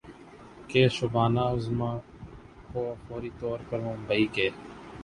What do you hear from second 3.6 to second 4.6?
پر ممبئی کے